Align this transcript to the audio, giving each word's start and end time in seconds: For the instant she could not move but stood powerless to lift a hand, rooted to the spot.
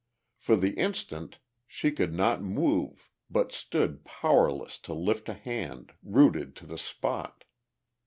For 0.35 0.55
the 0.55 0.73
instant 0.79 1.37
she 1.67 1.91
could 1.91 2.11
not 2.11 2.41
move 2.41 3.11
but 3.29 3.51
stood 3.51 4.03
powerless 4.03 4.79
to 4.79 4.95
lift 4.95 5.29
a 5.29 5.35
hand, 5.35 5.93
rooted 6.01 6.55
to 6.55 6.65
the 6.65 6.79
spot. 6.79 7.43